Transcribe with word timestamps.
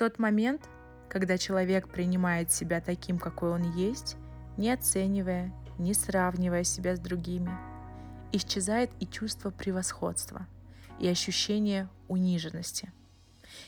тот 0.00 0.18
момент, 0.18 0.66
когда 1.10 1.36
человек 1.36 1.86
принимает 1.86 2.50
себя 2.50 2.80
таким, 2.80 3.18
какой 3.18 3.50
он 3.50 3.74
есть, 3.74 4.16
не 4.56 4.72
оценивая, 4.72 5.52
не 5.76 5.92
сравнивая 5.92 6.64
себя 6.64 6.96
с 6.96 6.98
другими, 6.98 7.50
исчезает 8.32 8.90
и 8.98 9.06
чувство 9.06 9.50
превосходства, 9.50 10.46
и 10.98 11.06
ощущение 11.06 11.86
униженности. 12.08 12.90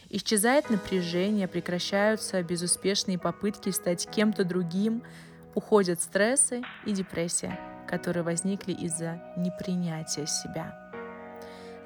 Исчезает 0.09 0.71
напряжение, 0.71 1.49
прекращаются 1.49 2.43
безуспешные 2.43 3.19
попытки 3.19 3.69
стать 3.69 4.09
кем-то 4.09 4.43
другим, 4.43 5.03
уходят 5.55 6.01
стрессы 6.01 6.63
и 6.87 6.93
депрессия, 6.93 7.61
которые 7.87 8.23
возникли 8.23 8.73
из-за 8.73 9.23
непринятия 9.37 10.25
себя. 10.25 10.82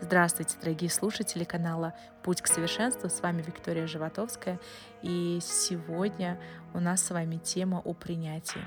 Здравствуйте, 0.02 0.58
дорогие 0.60 0.90
слушатели 0.90 1.44
канала 1.44 1.94
«Путь 2.22 2.42
к 2.42 2.46
совершенству». 2.48 3.08
С 3.08 3.22
вами 3.22 3.40
Виктория 3.40 3.86
Животовская. 3.86 4.60
И 5.00 5.38
сегодня 5.40 6.38
у 6.74 6.80
нас 6.80 7.02
с 7.02 7.10
вами 7.10 7.36
тема 7.36 7.80
о 7.82 7.94
принятии. 7.94 8.60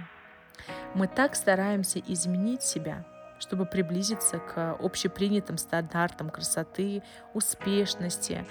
Мы 0.95 1.07
так 1.07 1.35
стараемся 1.35 1.99
изменить 1.99 2.63
себя, 2.63 3.05
чтобы 3.37 3.67
приблизиться 3.67 4.39
к 4.39 4.75
общепринятым 4.79 5.59
стандартам 5.59 6.31
красоты, 6.31 7.03
успешности 7.35 8.47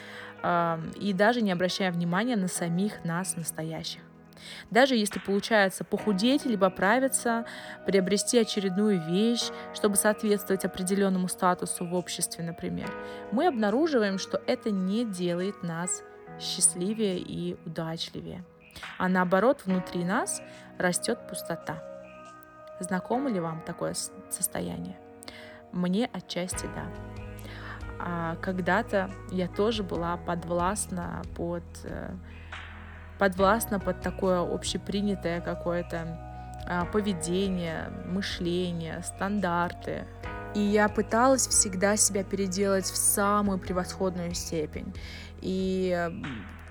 и 1.01 1.13
даже 1.13 1.43
не 1.43 1.51
обращая 1.51 1.91
внимания 1.91 2.37
на 2.37 2.49
самих 2.49 3.05
нас 3.05 3.35
настоящих. 3.37 4.03
Даже 4.71 4.95
если 4.95 5.19
получается 5.19 5.85
похудеть 5.85 6.47
или 6.47 6.57
поправиться, 6.57 7.45
приобрести 7.87 8.39
очередную 8.39 9.01
вещь, 9.01 9.49
чтобы 9.75 9.97
соответствовать 9.97 10.65
определенному 10.65 11.29
статусу 11.29 11.87
в 11.87 11.95
обществе, 11.95 12.45
например, 12.45 12.91
мы 13.33 13.47
обнаруживаем, 13.47 14.19
что 14.19 14.41
это 14.47 14.71
не 14.71 15.05
делает 15.05 15.63
нас 15.63 16.03
счастливее 16.41 17.19
и 17.19 17.57
удачливее. 17.67 18.45
А 18.99 19.09
наоборот, 19.09 19.63
внутри 19.65 20.05
нас 20.05 20.41
растет 20.79 21.19
пустота. 21.29 21.83
Знакомо 22.81 23.29
ли 23.29 23.41
вам 23.41 23.63
такое 23.63 23.95
состояние? 24.31 24.97
Мне 25.73 26.09
отчасти 26.13 26.67
да. 26.75 26.87
А 28.01 28.37
когда-то 28.37 29.11
я 29.33 29.49
тоже 29.49 29.83
была 29.83 30.17
подвластна 30.17 31.23
под, 31.35 31.65
подвластна 33.19 33.81
под 33.81 34.01
такое 34.01 34.41
общепринятое 34.41 35.41
какое-то 35.41 36.19
а, 36.67 36.85
поведение, 36.87 37.91
мышление, 38.07 39.03
стандарты. 39.03 40.05
И 40.55 40.61
я 40.61 40.89
пыталась 40.89 41.47
всегда 41.47 41.97
себя 41.97 42.25
переделать 42.25 42.87
в 42.87 42.97
самую 42.97 43.59
превосходную 43.59 44.35
степень. 44.35 44.95
И 45.41 46.11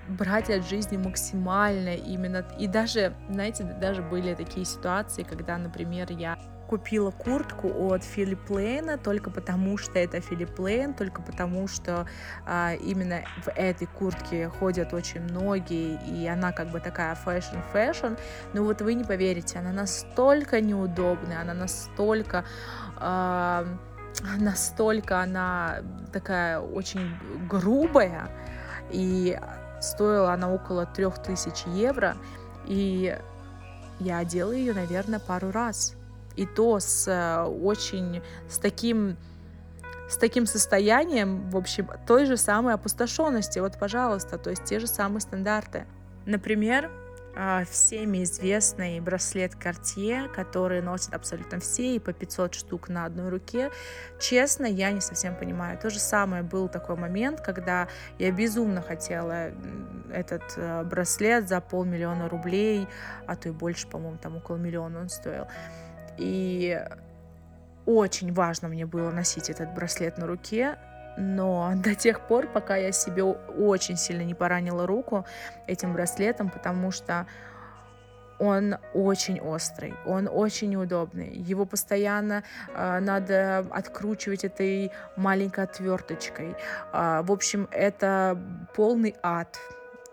брать 0.08 0.50
от 0.50 0.68
жизни 0.68 0.96
максимально 0.96 1.94
именно. 1.94 2.44
И 2.58 2.66
даже, 2.66 3.14
знаете, 3.28 3.64
даже 3.64 4.02
были 4.02 4.34
такие 4.34 4.64
ситуации, 4.66 5.22
когда, 5.22 5.58
например, 5.58 6.10
я 6.10 6.38
купила 6.68 7.10
куртку 7.10 7.68
от 7.88 8.04
Филипп 8.04 8.50
Лейна 8.50 8.98
только 8.98 9.30
потому, 9.30 9.78
что 9.78 9.98
это 9.98 10.20
Филипп 10.20 10.58
Лейн, 10.58 10.94
только 10.94 11.22
потому, 11.22 11.66
что 11.68 12.06
а, 12.46 12.74
именно 12.74 13.22
в 13.44 13.48
этой 13.48 13.86
куртке 13.86 14.48
ходят 14.48 14.92
очень 14.92 15.22
многие, 15.22 15.98
и 16.06 16.26
она 16.26 16.52
как 16.52 16.70
бы 16.70 16.80
такая 16.80 17.14
фэшн-фэшн. 17.14 18.14
Но 18.52 18.64
вот 18.64 18.82
вы 18.82 18.94
не 18.94 19.04
поверите, 19.04 19.58
она 19.58 19.72
настолько 19.72 20.60
неудобная, 20.60 21.40
она 21.40 21.54
настолько... 21.54 22.44
А, 22.96 23.66
настолько 24.38 25.20
она 25.20 25.78
такая 26.12 26.58
очень 26.60 27.14
грубая, 27.48 28.28
и 28.90 29.38
Стоила 29.80 30.32
она 30.32 30.52
около 30.52 30.86
3000 30.86 31.68
евро, 31.68 32.16
и 32.66 33.16
я 34.00 34.18
одела 34.18 34.52
ее, 34.52 34.74
наверное, 34.74 35.20
пару 35.20 35.50
раз. 35.50 35.94
И 36.38 36.46
то 36.46 36.78
с 36.78 37.08
э, 37.08 37.42
очень, 37.42 38.22
с 38.48 38.58
таким, 38.58 39.16
с 40.08 40.16
таким 40.16 40.46
состоянием, 40.46 41.50
в 41.50 41.56
общем, 41.56 41.90
той 42.06 42.26
же 42.26 42.36
самой 42.36 42.74
опустошенности. 42.74 43.58
Вот, 43.58 43.76
пожалуйста, 43.76 44.38
то 44.38 44.50
есть 44.50 44.64
те 44.64 44.78
же 44.78 44.86
самые 44.86 45.20
стандарты. 45.20 45.84
Например, 46.26 46.90
а, 47.40 47.64
всеми 47.64 48.24
известный 48.24 49.00
браслет 49.00 49.54
Cartier, 49.54 50.28
который 50.28 50.82
носят 50.82 51.14
абсолютно 51.14 51.60
все, 51.60 51.94
и 51.94 51.98
по 51.98 52.12
500 52.12 52.54
штук 52.54 52.88
на 52.88 53.04
одной 53.04 53.28
руке. 53.28 53.70
Честно, 54.18 54.66
я 54.66 54.90
не 54.90 55.00
совсем 55.00 55.36
понимаю. 55.36 55.78
То 55.78 55.88
же 55.88 56.00
самое 56.00 56.42
был 56.42 56.68
такой 56.68 56.96
момент, 56.96 57.40
когда 57.40 57.86
я 58.18 58.32
безумно 58.32 58.82
хотела 58.82 59.52
этот 60.12 60.42
э, 60.56 60.82
браслет 60.84 61.48
за 61.48 61.60
полмиллиона 61.60 62.28
рублей, 62.28 62.88
а 63.26 63.36
то 63.36 63.48
и 63.48 63.52
больше, 63.52 63.86
по-моему, 63.86 64.18
там 64.18 64.36
около 64.36 64.56
миллиона 64.56 65.00
он 65.00 65.08
стоил. 65.08 65.46
И 66.18 66.82
очень 67.86 68.32
важно 68.32 68.68
мне 68.68 68.84
было 68.84 69.10
носить 69.10 69.48
этот 69.48 69.72
браслет 69.74 70.18
на 70.18 70.26
руке, 70.26 70.76
но 71.16 71.72
до 71.76 71.94
тех 71.94 72.20
пор, 72.26 72.46
пока 72.46 72.76
я 72.76 72.92
себе 72.92 73.22
очень 73.22 73.96
сильно 73.96 74.22
не 74.22 74.34
поранила 74.34 74.86
руку 74.86 75.24
этим 75.66 75.92
браслетом, 75.92 76.50
потому 76.50 76.90
что 76.90 77.26
он 78.38 78.76
очень 78.94 79.40
острый, 79.40 79.94
он 80.06 80.28
очень 80.30 80.70
неудобный. 80.70 81.30
Его 81.34 81.64
постоянно 81.64 82.44
э, 82.74 83.00
надо 83.00 83.66
откручивать 83.70 84.44
этой 84.44 84.92
маленькой 85.16 85.64
отверточкой. 85.64 86.54
Э, 86.92 87.22
в 87.22 87.32
общем, 87.32 87.68
это 87.72 88.38
полный 88.76 89.16
ад. 89.22 89.58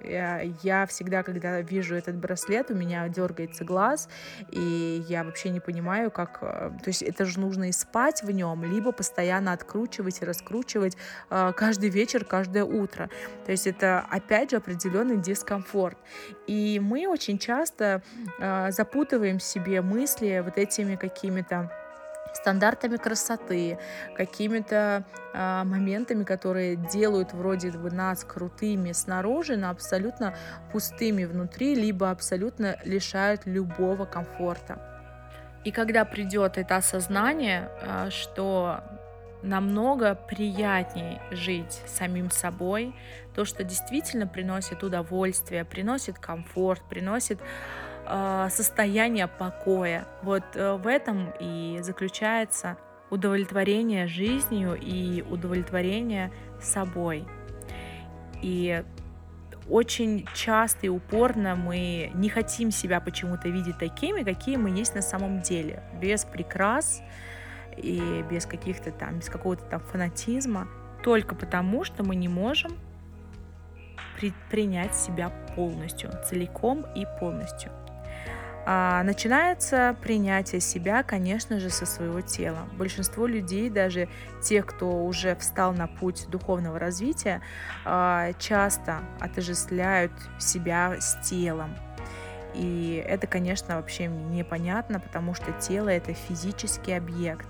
Я 0.07 0.85
всегда, 0.87 1.23
когда 1.23 1.61
вижу 1.61 1.95
этот 1.95 2.15
браслет, 2.15 2.71
у 2.71 2.75
меня 2.75 3.07
дергается 3.09 3.63
глаз, 3.63 4.09
и 4.51 5.03
я 5.07 5.23
вообще 5.23 5.49
не 5.49 5.59
понимаю, 5.59 6.11
как... 6.11 6.39
Э, 6.41 6.71
то 6.83 6.87
есть 6.87 7.01
это 7.01 7.25
же 7.25 7.39
нужно 7.39 7.69
и 7.69 7.71
спать 7.71 8.23
в 8.23 8.31
нем, 8.31 8.63
либо 8.63 8.91
постоянно 8.91 9.53
откручивать 9.53 10.21
и 10.21 10.25
раскручивать 10.25 10.97
э, 11.29 11.53
каждый 11.55 11.89
вечер, 11.89 12.25
каждое 12.25 12.63
утро. 12.63 13.09
То 13.45 13.51
есть 13.51 13.67
это, 13.67 14.05
опять 14.09 14.51
же, 14.51 14.57
определенный 14.57 15.17
дискомфорт. 15.17 15.97
И 16.47 16.79
мы 16.81 17.07
очень 17.07 17.37
часто 17.37 18.01
э, 18.39 18.71
запутываем 18.71 19.39
себе 19.39 19.81
мысли 19.81 20.41
вот 20.43 20.57
этими 20.57 20.95
какими-то 20.95 21.71
стандартами 22.35 22.97
красоты, 22.97 23.79
какими-то 24.15 25.05
э, 25.33 25.63
моментами, 25.63 26.23
которые 26.23 26.75
делают 26.75 27.33
вроде 27.33 27.71
бы 27.71 27.91
нас 27.91 28.23
крутыми 28.23 28.91
снаружи, 28.91 29.55
но 29.55 29.69
абсолютно 29.69 30.35
пустыми 30.71 31.25
внутри, 31.25 31.75
либо 31.75 32.11
абсолютно 32.11 32.77
лишают 32.83 33.41
любого 33.45 34.05
комфорта. 34.05 34.79
И 35.63 35.71
когда 35.71 36.05
придет 36.05 36.57
это 36.57 36.75
осознание, 36.77 37.69
э, 37.81 38.09
что 38.11 38.83
намного 39.41 40.15
приятнее 40.15 41.21
жить 41.31 41.81
самим 41.85 42.31
собой, 42.31 42.95
то, 43.35 43.45
что 43.45 43.63
действительно 43.63 44.27
приносит 44.27 44.83
удовольствие, 44.83 45.63
приносит 45.63 46.19
комфорт, 46.19 46.81
приносит 46.89 47.39
состояние 48.49 49.27
покоя. 49.27 50.07
Вот 50.21 50.43
э, 50.53 50.73
в 50.75 50.87
этом 50.87 51.33
и 51.39 51.79
заключается 51.81 52.77
удовлетворение 53.09 54.07
жизнью 54.07 54.77
и 54.79 55.23
удовлетворение 55.29 56.31
собой. 56.59 57.25
И 58.41 58.83
очень 59.69 60.27
часто 60.35 60.85
и 60.85 60.89
упорно 60.89 61.55
мы 61.55 62.11
не 62.13 62.29
хотим 62.29 62.71
себя 62.71 62.99
почему-то 62.99 63.49
видеть 63.49 63.77
такими, 63.79 64.23
какие 64.23 64.57
мы 64.57 64.69
есть 64.69 64.93
на 64.93 65.01
самом 65.01 65.41
деле, 65.41 65.81
без 65.99 66.25
прикрас 66.25 67.01
и 67.75 68.23
без 68.29 68.45
каких-то 68.45 68.91
там, 68.91 69.19
без 69.19 69.29
какого-то 69.29 69.65
там 69.65 69.79
фанатизма, 69.81 70.67
только 71.03 71.35
потому, 71.35 71.83
что 71.83 72.03
мы 72.03 72.15
не 72.15 72.27
можем 72.27 72.77
при, 74.19 74.33
принять 74.49 74.95
себя 74.95 75.31
полностью, 75.55 76.11
целиком 76.25 76.85
и 76.95 77.05
полностью. 77.19 77.71
А 78.67 79.03
начинается 79.03 79.95
принятие 80.01 80.59
себя, 80.59 81.03
конечно 81.03 81.59
же, 81.59 81.69
со 81.69 81.85
своего 81.85 82.21
тела. 82.21 82.67
Большинство 82.77 83.27
людей, 83.27 83.69
даже 83.69 84.09
тех, 84.41 84.65
кто 84.65 85.05
уже 85.05 85.35
встал 85.35 85.73
на 85.73 85.87
путь 85.87 86.27
духовного 86.29 86.79
развития, 86.79 87.41
а, 87.85 88.33
часто 88.39 89.01
отождествляют 89.19 90.11
себя 90.39 90.95
с 90.99 91.15
телом. 91.21 91.75
И 92.55 93.03
это, 93.05 93.27
конечно, 93.27 93.75
вообще 93.75 94.07
непонятно, 94.07 94.99
потому 94.99 95.35
что 95.35 95.51
тело— 95.51 95.89
это 95.89 96.13
физический 96.13 96.93
объект. 96.93 97.47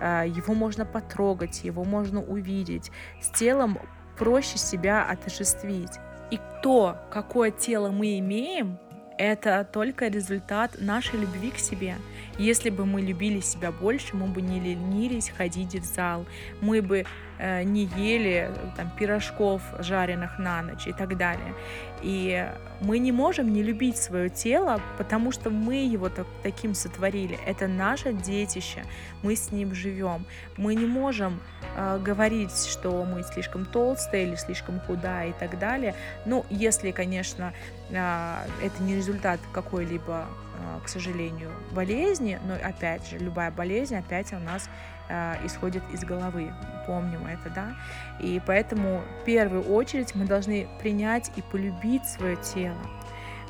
А, 0.00 0.24
его 0.24 0.54
можно 0.54 0.84
потрогать, 0.84 1.62
его 1.62 1.84
можно 1.84 2.20
увидеть. 2.20 2.90
С 3.20 3.28
телом 3.30 3.78
проще 4.16 4.58
себя 4.58 5.04
отождествить. 5.04 6.00
И 6.32 6.40
то, 6.62 6.98
какое 7.10 7.52
тело 7.52 7.90
мы 7.90 8.18
имеем, 8.18 8.78
это 9.18 9.68
только 9.70 10.08
результат 10.08 10.76
нашей 10.80 11.18
любви 11.20 11.50
к 11.50 11.58
себе. 11.58 11.96
Если 12.38 12.70
бы 12.70 12.86
мы 12.86 13.02
любили 13.02 13.40
себя 13.40 13.72
больше, 13.72 14.16
мы 14.16 14.28
бы 14.28 14.40
не 14.40 14.60
ленились 14.60 15.30
ходить 15.30 15.74
в 15.74 15.84
зал, 15.84 16.24
мы 16.60 16.80
бы 16.80 17.04
не 17.38 17.84
ели 17.96 18.50
там, 18.76 18.90
пирожков, 18.98 19.62
жареных 19.78 20.38
на 20.38 20.62
ночь 20.62 20.86
и 20.86 20.92
так 20.92 21.16
далее. 21.16 21.54
И 22.02 22.48
мы 22.80 22.98
не 22.98 23.12
можем 23.12 23.52
не 23.52 23.62
любить 23.62 23.96
свое 23.96 24.28
тело, 24.28 24.80
потому 24.98 25.32
что 25.32 25.50
мы 25.50 25.86
его 25.86 26.08
так, 26.08 26.26
таким 26.42 26.74
сотворили. 26.74 27.38
Это 27.46 27.66
наше 27.66 28.12
детище, 28.12 28.84
мы 29.22 29.34
с 29.34 29.50
ним 29.50 29.74
живем. 29.74 30.24
Мы 30.56 30.74
не 30.74 30.86
можем 30.86 31.40
э, 31.76 31.98
говорить, 31.98 32.54
что 32.54 33.04
мы 33.04 33.22
слишком 33.22 33.64
толстые 33.64 34.28
или 34.28 34.36
слишком 34.36 34.80
худая 34.80 35.30
и 35.30 35.32
так 35.32 35.58
далее. 35.58 35.94
Ну, 36.24 36.46
если, 36.50 36.92
конечно, 36.92 37.52
э, 37.90 38.36
это 38.62 38.82
не 38.82 38.94
результат 38.94 39.40
какой-либо 39.52 40.26
Э, 40.58 40.80
к 40.84 40.88
сожалению, 40.88 41.50
болезни, 41.72 42.38
но 42.46 42.54
опять 42.54 43.06
же, 43.08 43.18
любая 43.18 43.50
болезнь 43.50 43.96
опять 43.96 44.32
у 44.32 44.38
нас 44.38 44.68
э, 44.68 44.97
исходит 45.44 45.82
из 45.92 46.04
головы, 46.04 46.52
помним 46.86 47.26
это, 47.26 47.50
да, 47.50 47.76
и 48.20 48.40
поэтому 48.44 49.02
в 49.20 49.24
первую 49.24 49.62
очередь 49.64 50.14
мы 50.14 50.26
должны 50.26 50.68
принять 50.80 51.30
и 51.36 51.42
полюбить 51.42 52.06
свое 52.06 52.36
тело. 52.36 52.76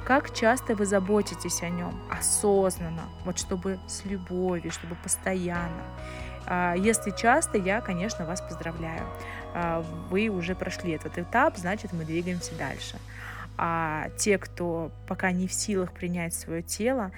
Как 0.05 0.35
часто 0.35 0.75
вы 0.75 0.87
заботитесь 0.87 1.63
о 1.63 1.69
нем 1.69 1.95
осознанно, 2.11 3.03
вот 3.25 3.39
чтобы 3.39 3.79
с 3.87 4.05
любовью, 4.07 4.71
чтобы 4.71 4.95
постоянно. 4.95 5.83
А, 6.47 6.75
если 6.77 7.11
часто, 7.11 7.59
я, 7.59 7.83
конечно, 7.83 8.25
вас 8.25 8.41
поздравляю. 8.41 9.03
А, 9.55 9.85
вы 10.09 10.29
уже 10.29 10.55
прошли 10.55 10.93
этот 10.93 11.19
этап, 11.19 11.59
значит, 11.59 11.93
мы 11.93 12.05
двигаемся 12.05 12.55
дальше. 12.57 12.97
А 13.59 14.09
те, 14.17 14.39
кто 14.39 14.91
пока 15.07 15.31
не 15.31 15.47
в 15.47 15.53
силах 15.53 15.93
принять 15.93 16.33
свое 16.33 16.63
тело, 16.63 17.11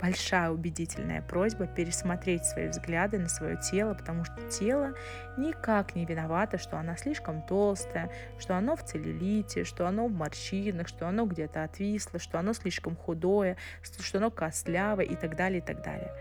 большая 0.00 0.50
убедительная 0.50 1.22
просьба 1.22 1.66
пересмотреть 1.66 2.44
свои 2.44 2.68
взгляды 2.68 3.18
на 3.18 3.28
свое 3.28 3.56
тело, 3.56 3.94
потому 3.94 4.24
что 4.24 4.36
тело 4.50 4.92
никак 5.36 5.94
не 5.94 6.04
виновато, 6.04 6.58
что 6.58 6.78
оно 6.78 6.96
слишком 6.96 7.42
толстое, 7.42 8.10
что 8.38 8.56
оно 8.56 8.76
в 8.76 8.84
целлюлите, 8.84 9.64
что 9.64 9.86
оно 9.86 10.06
в 10.06 10.12
морщинах, 10.12 10.88
что 10.88 11.08
оно 11.08 11.26
где-то 11.26 11.64
отвисло, 11.64 12.18
что 12.18 12.38
оно 12.38 12.52
слишком 12.52 12.94
худое, 12.94 13.56
что 13.82 14.18
оно 14.18 14.30
костлявое 14.30 15.06
и 15.06 15.16
так 15.16 15.36
далее, 15.36 15.58
и 15.58 15.62
так 15.62 15.82
далее. 15.82 16.12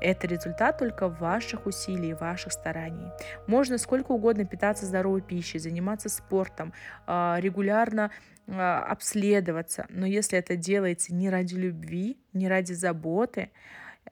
Это 0.00 0.26
результат 0.26 0.78
только 0.78 1.08
ваших 1.08 1.66
усилий, 1.66 2.14
ваших 2.14 2.52
стараний. 2.52 3.10
Можно 3.46 3.78
сколько 3.78 4.12
угодно 4.12 4.44
питаться 4.44 4.86
здоровой 4.86 5.22
пищей, 5.22 5.58
заниматься 5.58 6.08
спортом, 6.08 6.72
а, 7.06 7.38
регулярно 7.40 8.10
а, 8.48 8.84
обследоваться, 8.84 9.86
но 9.88 10.06
если 10.06 10.38
это 10.38 10.56
делается 10.56 11.14
не 11.14 11.30
ради 11.30 11.54
любви, 11.54 12.18
не 12.32 12.48
ради 12.48 12.72
заботы, 12.72 13.50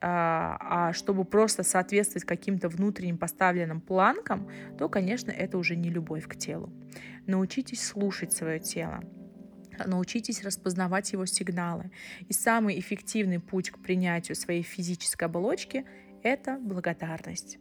а, 0.01 0.57
а 0.59 0.93
чтобы 0.93 1.23
просто 1.23 1.63
соответствовать 1.63 2.25
каким-то 2.25 2.67
внутренним 2.67 3.17
поставленным 3.17 3.79
планкам, 3.79 4.49
то, 4.77 4.89
конечно, 4.89 5.31
это 5.31 5.57
уже 5.57 5.75
не 5.75 5.89
любовь 5.89 6.27
к 6.27 6.35
телу. 6.35 6.69
Научитесь 7.27 7.85
слушать 7.85 8.33
свое 8.33 8.59
тело. 8.59 9.01
Научитесь 9.85 10.43
распознавать 10.43 11.11
его 11.13 11.25
сигналы. 11.25 11.91
И 12.27 12.33
самый 12.33 12.79
эффективный 12.79 13.39
путь 13.39 13.71
к 13.71 13.79
принятию 13.79 14.35
своей 14.35 14.63
физической 14.63 15.25
оболочки– 15.25 15.85
это 16.23 16.57
благодарность. 16.59 17.59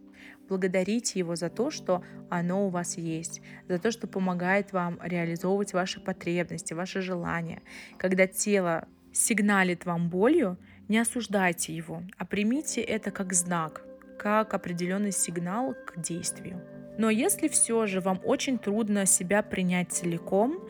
Благодарите 0.49 1.19
его 1.19 1.37
за 1.37 1.49
то, 1.49 1.71
что 1.71 2.05
оно 2.31 2.67
у 2.67 2.71
вас 2.71 2.99
есть, 2.99 3.41
за 3.69 3.79
то, 3.79 3.91
что 3.91 4.07
помогает 4.07 4.73
вам 4.73 4.99
реализовывать 5.03 5.73
ваши 5.73 6.01
потребности, 6.01 6.75
ваши 6.75 7.01
желания. 7.01 7.63
Когда 7.99 8.27
тело 8.27 8.87
сигналит 9.13 9.87
вам 9.87 10.11
болью, 10.11 10.59
не 10.89 10.99
осуждайте 10.99 11.75
его, 11.75 12.03
а 12.19 12.27
примите 12.27 12.83
это 12.83 13.11
как 13.11 13.33
знак, 13.33 13.83
как 14.19 14.53
определенный 14.53 15.13
сигнал 15.13 15.75
к 15.87 16.01
действию. 16.01 16.74
Но 16.99 17.11
если 17.11 17.49
все 17.49 17.87
же 17.87 18.01
вам 18.01 18.21
очень 18.25 18.59
трудно 18.59 19.07
себя 19.07 19.43
принять 19.43 19.93
целиком, 19.93 20.61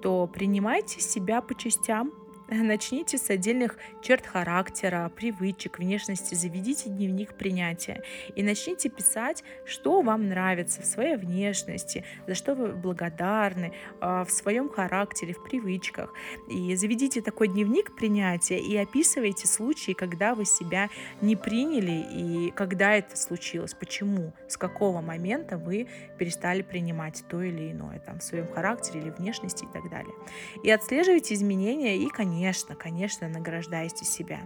то 0.00 0.26
принимайте 0.26 1.00
себя 1.00 1.40
по 1.42 1.54
частям, 1.54 2.12
Начните 2.62 3.16
с 3.16 3.30
отдельных 3.30 3.76
черт 4.02 4.26
характера, 4.26 5.10
привычек, 5.14 5.78
внешности, 5.78 6.34
заведите 6.34 6.90
дневник 6.90 7.34
принятия 7.34 8.02
и 8.34 8.42
начните 8.42 8.90
писать, 8.90 9.42
что 9.64 10.02
вам 10.02 10.28
нравится 10.28 10.82
в 10.82 10.84
своей 10.84 11.16
внешности, 11.16 12.04
за 12.26 12.34
что 12.34 12.54
вы 12.54 12.72
благодарны, 12.72 13.72
а, 14.00 14.24
в 14.24 14.30
своем 14.30 14.68
характере, 14.68 15.32
в 15.32 15.42
привычках. 15.42 16.12
И 16.50 16.74
заведите 16.76 17.22
такой 17.22 17.48
дневник 17.48 17.94
принятия 17.96 18.58
и 18.58 18.76
описывайте 18.76 19.46
случаи, 19.46 19.92
когда 19.92 20.34
вы 20.34 20.44
себя 20.44 20.90
не 21.20 21.36
приняли 21.36 22.04
и 22.12 22.50
когда 22.50 22.94
это 22.94 23.16
случилось, 23.16 23.74
почему, 23.74 24.34
с 24.48 24.56
какого 24.56 25.00
момента 25.00 25.56
вы 25.56 25.88
перестали 26.18 26.62
принимать 26.62 27.24
то 27.28 27.40
или 27.40 27.72
иное 27.72 28.00
там, 28.00 28.18
в 28.18 28.22
своем 28.22 28.52
характере 28.52 29.00
или 29.00 29.10
внешности 29.10 29.64
и 29.64 29.72
так 29.72 29.88
далее. 29.90 30.14
И 30.62 30.70
отслеживайте 30.70 31.34
изменения 31.34 31.96
и, 31.96 32.08
конечно, 32.08 32.41
конечно, 32.42 32.74
конечно, 32.74 33.28
награждайте 33.28 34.04
себя. 34.04 34.40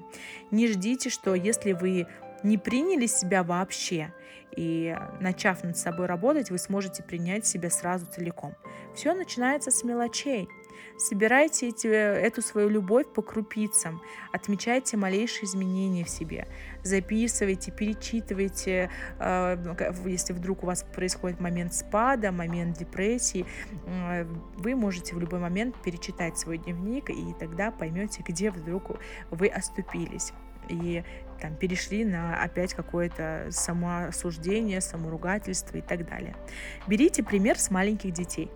Не 0.51 0.69
ждите, 0.69 1.09
что 1.09 1.35
если 1.35 1.73
вы 1.73 2.07
не 2.43 2.59
приняли 2.59 3.07
себя 3.07 3.43
вообще, 3.43 4.13
и 4.55 4.95
начав 5.21 5.65
над 5.65 5.79
собой 5.79 6.05
работать, 6.07 6.51
вы 6.51 6.59
сможете 6.59 7.03
принять 7.03 7.47
себя 7.47 7.71
сразу 7.71 8.07
целиком. 8.07 8.55
Все 8.95 9.15
начинается 9.15 9.71
с 9.71 9.83
мелочей. 9.83 10.47
Собирайте 10.99 11.69
эти, 11.69 11.87
эту 11.87 12.43
свою 12.43 12.69
любовь 12.69 13.07
по 13.07 13.23
крупицам, 13.23 14.03
отмечайте 14.33 14.97
малейшие 14.97 15.45
изменения 15.45 16.05
в 16.05 16.09
себе, 16.09 16.47
записывайте, 16.83 17.71
перечитывайте, 17.71 18.91
э, 19.19 19.95
если 20.07 20.33
вдруг 20.33 20.63
у 20.63 20.67
вас 20.67 20.85
происходит 20.95 21.41
момент 21.41 21.75
спада, 21.75 22.33
момент 22.33 22.79
депрессии, 22.79 23.47
э, 23.87 24.25
вы 24.57 24.75
можете 24.75 25.15
в 25.15 25.21
любой 25.21 25.41
момент 25.41 25.77
перечитать 25.83 26.39
свой 26.39 26.59
дневник, 26.59 27.11
и 27.11 27.35
тогда 27.39 27.71
поймете, 27.71 28.23
где 28.27 28.51
вдруг 28.51 28.93
вы 29.31 29.49
оступились 29.49 30.33
и 30.69 31.05
там 31.41 31.55
перешли 31.55 32.05
на 32.05 32.43
опять 32.43 32.75
какое-то 32.75 33.49
самоосуждение, 33.51 34.81
саморугательство 34.81 35.77
и 35.77 35.81
так 35.83 36.09
далее. 36.09 36.35
Берите 36.87 37.23
пример 37.23 37.59
с 37.59 37.71
маленьких 37.71 38.13
детей. 38.13 38.51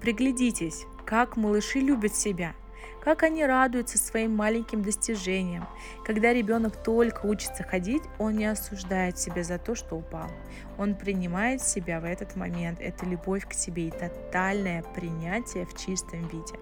Приглядитесь, 0.00 0.84
как 1.04 1.36
малыши 1.36 1.80
любят 1.80 2.14
себя, 2.14 2.54
как 3.02 3.24
они 3.24 3.44
радуются 3.44 3.98
своим 3.98 4.36
маленьким 4.36 4.82
достижениям. 4.82 5.66
Когда 6.04 6.32
ребенок 6.32 6.76
только 6.76 7.26
учится 7.26 7.64
ходить, 7.64 8.02
он 8.18 8.36
не 8.36 8.46
осуждает 8.46 9.18
себя 9.18 9.42
за 9.42 9.58
то, 9.58 9.74
что 9.74 9.96
упал. 9.96 10.30
Он 10.78 10.94
принимает 10.94 11.62
себя 11.62 12.00
в 12.00 12.04
этот 12.04 12.36
момент. 12.36 12.80
Это 12.80 13.04
любовь 13.04 13.46
к 13.48 13.54
себе 13.54 13.88
и 13.88 13.90
тотальное 13.90 14.84
принятие 14.94 15.66
в 15.66 15.76
чистом 15.76 16.28
виде. 16.28 16.54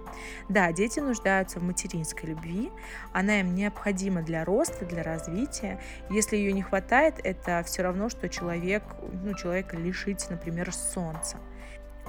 Да, 0.49 0.73
дети 0.73 0.99
нуждаются 1.01 1.61
в 1.61 1.63
материнской 1.63 2.31
любви. 2.31 2.71
Она 3.13 3.41
им 3.41 3.55
необходима 3.55 4.23
для 4.23 4.45
роста, 4.45 4.87
для 4.87 5.03
развития. 5.03 5.79
Если 6.09 6.37
ее 6.37 6.53
не 6.53 6.63
хватает, 6.63 7.21
это 7.23 7.63
все 7.65 7.83
равно, 7.83 8.09
что 8.09 8.31
человек, 8.31 8.83
ну, 9.13 9.35
человека 9.35 9.77
лишить, 9.77 10.29
например, 10.31 10.73
солнца 10.73 11.37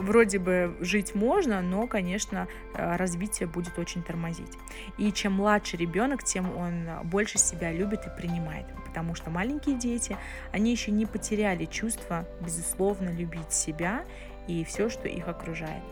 вроде 0.02 0.40
бы 0.40 0.76
жить 0.80 1.16
можно, 1.16 1.62
но, 1.62 1.88
конечно, 1.88 2.48
э, 2.74 2.96
развитие 2.96 3.48
будет 3.48 3.78
очень 3.80 4.04
тормозить. 4.04 4.52
И 4.98 5.12
чем 5.12 5.34
младше 5.34 5.78
ребенок, 5.78 6.24
тем 6.24 6.56
он 6.58 6.88
больше 7.04 7.38
себя 7.38 7.72
любит 7.72 8.06
и 8.06 8.16
принимает, 8.16 8.66
потому 8.86 9.16
что 9.16 9.30
маленькие 9.30 9.78
дети, 9.78 10.18
они 10.52 10.72
еще 10.72 10.92
не 10.92 11.06
потеряли 11.06 11.66
чувство, 11.66 12.26
безусловно, 12.42 13.10
любить 13.10 13.54
себя 13.54 14.04
и 14.48 14.64
все, 14.64 14.90
что 14.90 15.08
их 15.08 15.28
окружает. 15.28 15.84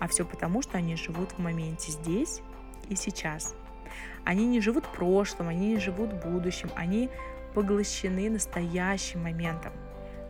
А 0.00 0.08
все 0.08 0.24
потому, 0.24 0.62
что 0.62 0.78
они 0.78 0.96
живут 0.96 1.32
в 1.32 1.38
моменте 1.38 1.92
здесь 1.92 2.40
и 2.88 2.96
сейчас. 2.96 3.54
Они 4.24 4.46
не 4.46 4.60
живут 4.60 4.84
прошлым, 4.86 5.48
они 5.48 5.74
не 5.74 5.78
живут 5.78 6.12
будущим, 6.12 6.70
они 6.74 7.10
поглощены 7.54 8.30
настоящим 8.30 9.22
моментом. 9.22 9.72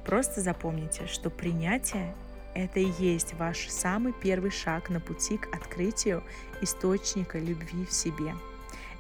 Просто 0.05 0.41
запомните, 0.41 1.07
что 1.07 1.31
принятие 1.31 2.15
это 2.55 2.81
и 2.81 2.91
есть 2.99 3.35
ваш 3.35 3.69
самый 3.69 4.13
первый 4.13 4.51
шаг 4.51 4.91
на 4.91 5.01
пути 5.01 5.37
к 5.37 5.55
открытию 5.55 6.23
источника 6.63 7.39
любви 7.39 7.85
в 7.85 7.93
себе. 7.93 8.35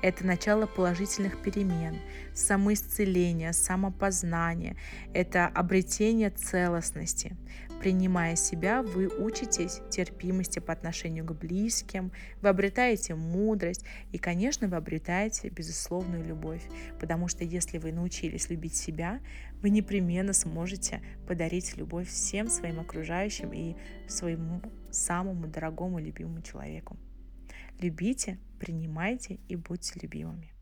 Это 0.04 0.26
начало 0.26 0.66
положительных 0.66 1.40
перемен, 1.40 1.96
самоисцеления, 2.34 3.52
самопознания, 3.52 4.76
это 5.14 5.46
обретение 5.46 6.28
целостности. 6.28 7.38
Принимая 7.80 8.36
себя, 8.36 8.82
вы 8.82 9.08
учитесь 9.08 9.80
терпимости 9.88 10.58
по 10.58 10.74
отношению 10.74 11.24
к 11.24 11.32
близким, 11.32 12.12
вы 12.42 12.50
обретаете 12.50 13.14
мудрость 13.14 13.86
и, 14.12 14.18
конечно, 14.18 14.68
вы 14.68 14.76
обретаете 14.76 15.48
безусловную 15.48 16.22
любовь, 16.22 16.64
потому 17.00 17.26
что 17.26 17.42
если 17.42 17.78
вы 17.78 17.90
научились 17.90 18.50
любить 18.50 18.76
себя, 18.76 19.20
вы 19.62 19.70
непременно 19.70 20.34
сможете 20.34 21.00
подарить 21.26 21.78
любовь 21.78 22.10
всем 22.10 22.50
своим 22.50 22.78
окружающим 22.78 23.54
и 23.54 23.74
своему 24.06 24.60
самому 24.90 25.46
дорогому 25.46 25.98
любимому 25.98 26.42
человеку. 26.42 26.98
Любите, 27.80 28.38
принимайте 28.58 29.40
и 29.48 29.56
будьте 29.56 29.98
любимыми. 30.00 30.53